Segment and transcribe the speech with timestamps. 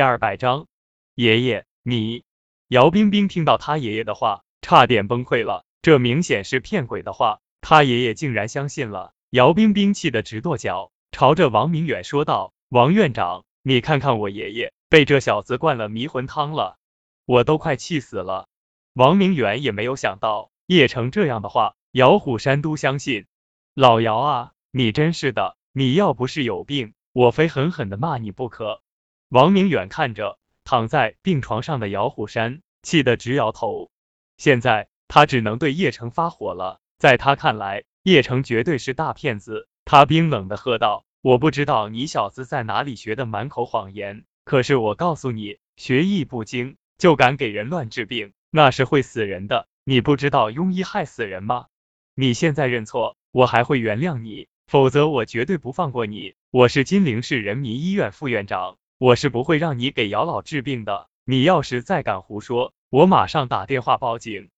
[0.00, 0.66] 第二百章，
[1.14, 2.24] 爷爷，你……
[2.68, 5.66] 姚冰冰听到他爷爷的话，差点崩溃了。
[5.82, 9.12] 这明显是骗鬼的话，他爷爷竟然相信了。
[9.28, 16.78] 姚冰冰气得直跺脚，朝着王明远说道：“王院长，你看看我爷爷被这小子灌了迷魂汤了，
[17.26, 18.48] 我都快气死了。”
[18.96, 23.26] 王明远也没有想到叶成这样的话，姚虎山都相信。
[23.74, 28.80] 老姚啊，你真是的，你要不是有病，我非狠狠的骂你不可。
[29.30, 33.88] 王明远看着躺在病床上的姚虎山，气得直摇头。
[34.36, 39.68] 现在他只能对叶城发火了，在他看来，叶城绝对是大骗子。
[39.84, 49.68] 他冰冷的喝道：“我不知道你小子在哪里学的满口谎言，可是我告诉你，学艺不精就敢给人乱治病，那是会死人的。
[49.84, 51.66] 你不知道庸医害死人吗？
[52.16, 56.34] 你现在认错。”我还会原谅你，否则我绝对不放过你。
[56.50, 61.08] 我是金陵市人民医院副院长，我是不会让你给姚老治病的。
[61.24, 64.50] 你要是再敢胡说，我马上打电话报警。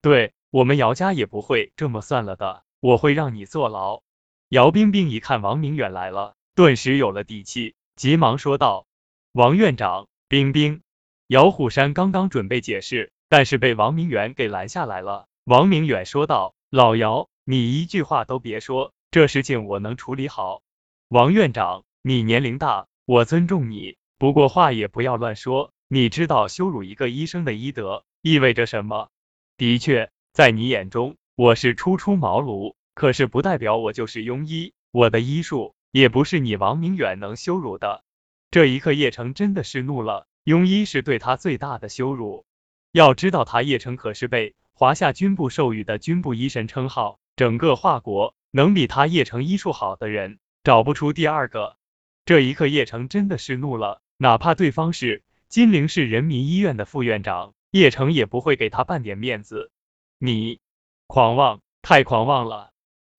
[0.00, 4.00] 对我们姚家也不会这么算了的，我会让你坐牢。
[4.48, 8.86] 姚冰冰一看王明远来了，顿时有了底气，急忙说道
[9.32, 10.80] ：“王院长，冰冰。”
[11.28, 15.26] 姚虎山刚刚准备解释，但是被王明远给拦下来了。
[15.44, 20.62] 王明远说道：“老姚。”你一句话都别说，这事情我能处理好。
[21.08, 25.72] 王院长，你年龄大，我尊重你，不过话也不要乱说。
[25.88, 29.08] 你知道羞辱一个医生的医德意味着什么？
[29.56, 38.04] 的确，在你眼中我是初出茅庐，可是不代表我就是庸医，我的医术也不是你王明远能羞辱的。
[38.52, 42.44] 这一刻，叶城真的是怒了，庸医是对他最大的羞辱。
[42.92, 47.18] 要知道，他叶城可是被华夏军部授予的军部医神称号。
[47.34, 51.76] 整个华国能比他叶城医术好的人找不出第二个。
[52.24, 59.70] 这一刻，叶城真的是怒了，哪怕对方是金陵市人民医院的副院长，叶城也不会给他半点面子。
[60.18, 60.60] 你
[61.06, 62.70] 狂妄，太狂妄了！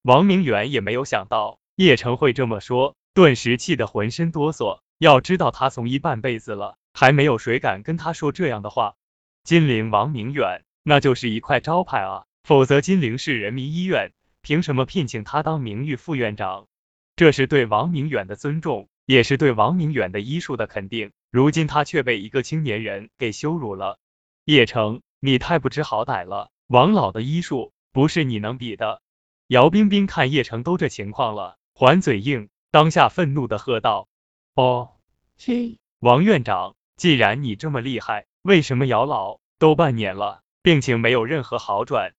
[0.03, 4.79] 王明远也没有想到叶城会这么说，顿时气得浑身哆嗦。
[4.97, 8.95] 要知道他从医半辈子了，还没有谁敢跟他说这样的话。
[9.43, 12.25] 金陵王明远，那就是一块招牌啊。
[12.43, 16.67] 否则，金陵市人民医院凭什么聘请他当名誉副院长？
[17.15, 21.11] 这是对王明远的尊重，也是对王明远的医术的肯定。
[21.31, 23.99] 如今他却被一个青年人给羞辱了。
[24.45, 26.49] 叶城，你太不知好歹了！
[26.67, 29.01] 王老的医术不是你能比的。
[29.47, 34.07] 姚冰冰看叶城都这情况了，还嘴硬，当下愤怒的喝道
[34.55, 34.91] ：“哦，
[35.37, 42.13] 嘿，王院长，既然你这么厉害，为什么姚老都半年了，病情没有任何好转？”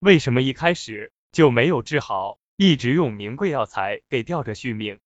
[0.00, 4.98] 为什么一开始就没有治好，一直用名贵药材给吊着续命？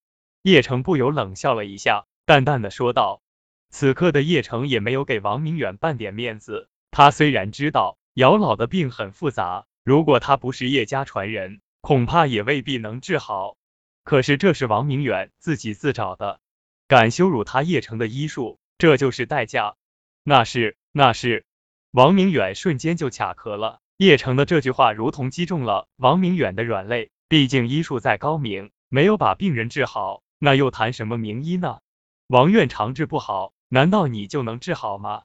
[0.43, 3.23] 叶城不由冷笑了一下，淡淡的说道。
[3.71, 6.69] 此刻的叶城也没有给王明远半点面子。
[6.91, 13.57] 他虽然知道姚老的病很复杂，如果他不是叶家传人，恐怕也未必能治好。
[14.03, 16.41] 可是这是王明远自己自找的，
[16.89, 19.77] 敢羞辱他叶城的医术，这就是代价。
[20.25, 21.45] 那是，那是。
[21.93, 23.81] 王明远瞬间就卡壳了。
[23.97, 27.11] 叶城的这句话如同击中了王明远的软肋。
[27.29, 31.79] 毕竟医术再高明，没有把病人治好，那又谈什么名医呢？
[32.27, 35.23] 王院长治不好，难道你就能治好吗？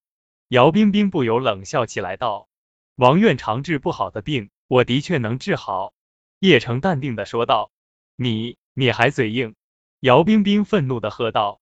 [0.48, 2.48] 姚冰冰不由冷笑起来道
[2.94, 5.96] ：“王院长治不好的病，我的确能治好。”
[6.38, 7.72] 叶城淡定的说道
[8.16, 9.56] ：“你，你还嘴硬！”
[10.02, 11.62] 姚冰冰愤怒的喝道：“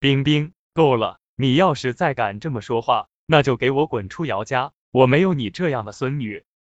[0.00, 1.20] 冰冰，够了！
[1.36, 4.72] 你要是再敢这么说话，那就给我滚出姚家！
[4.90, 6.44] 我没有你这样的孙女！”